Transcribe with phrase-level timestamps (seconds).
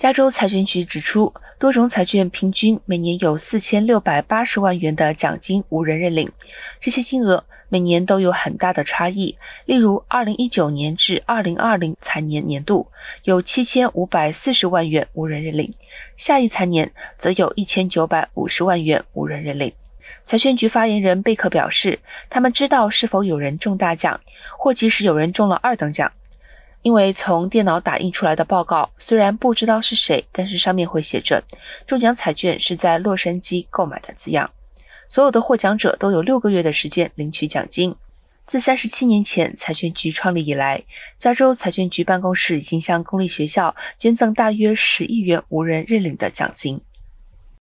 [0.00, 6.26] 加州彩券局指出，多种彩券平均每年有四千六百八十万元的奖金无人认领，
[6.80, 9.36] 这些金额每年都有很大的差异。
[9.66, 12.88] 例如，二零一九年至二零二零财年年度
[13.24, 15.70] 有七千五百四十万元无人认领，
[16.16, 19.70] 下一财年则有一千九百五十万元无人认领。
[20.22, 21.98] 彩券局发言人贝克表示，
[22.30, 24.18] 他们知道是否有人中大奖，
[24.56, 26.10] 或即使有人中了二等奖。
[26.82, 31.42] 因为从电脑打印出来的报告虽然不知道是谁，但是上面会写着
[31.86, 34.50] “中奖彩券是在洛杉矶购买的”字样。
[35.08, 37.94] 所有的获奖者都有六个月的时间领取奖金。
[38.46, 40.82] 自三十七年前彩券局创立以来，
[41.18, 46.80] 加州彩券局办公室已经向公立学校捐赠大约十亿元无人认领的奖金。